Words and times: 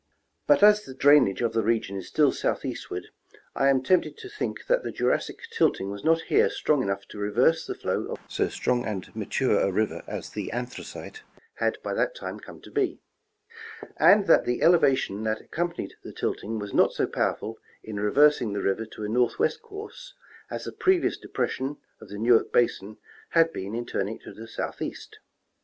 But 0.47 0.63
as 0.63 0.83
the 0.83 0.95
drainage 0.95 1.43
of 1.43 1.53
the 1.53 1.61
region 1.61 1.95
is 1.95 2.07
still 2.07 2.31
southeastward, 2.31 3.09
I 3.53 3.69
am 3.69 3.83
tempted 3.83 4.17
to 4.17 4.29
think 4.29 4.65
that 4.65 4.81
the 4.81 4.91
Jurassic 4.91 5.37
tilting 5.51 5.91
was 5.91 6.03
not 6.03 6.21
here 6.23 6.49
strong 6.49 6.81
enough 6.81 7.07
to 7.09 7.19
reverse 7.19 7.67
the 7.67 7.75
flow 7.75 8.05
of 8.07 8.17
so 8.27 8.47
strong 8.49 8.83
and 8.83 9.15
mature 9.15 9.59
a 9.59 9.71
river 9.71 10.01
as 10.07 10.31
the 10.31 10.51
Anthracite 10.53 11.21
had 11.57 11.77
by 11.83 11.93
that 11.93 12.15
time 12.15 12.37
The 12.37 12.47
Rivers 12.47 12.47
and 12.47 12.47
Yalleys 12.47 12.67
of 12.67 12.73
Pennsylvania. 12.73 12.97
231 13.99 14.09
come 14.09 14.21
to 14.25 14.25
be; 14.25 14.25
and 14.25 14.27
that 14.27 14.45
the 14.45 14.61
elevation 14.63 15.23
that 15.25 15.41
accompanied 15.41 15.93
the 16.03 16.13
tilting 16.13 16.57
was 16.57 16.73
not 16.73 16.93
so 16.93 17.05
powerful 17.05 17.59
in 17.83 17.99
reversing 17.99 18.53
the 18.53 18.63
river 18.63 18.87
to 18.87 19.03
a 19.05 19.07
northwest 19.07 19.61
course 19.61 20.15
as 20.49 20.63
the 20.63 20.71
previous 20.71 21.15
depression 21.17 21.77
of 21.99 22.09
the 22.09 22.17
Newark 22.17 22.51
basin 22.51 22.97
had 23.37 23.53
been 23.53 23.75
in 23.75 23.85
turning 23.85 24.15
it 24.17 24.23
to 24.23 24.33
the 24.33 24.47
southeast. 24.47 25.19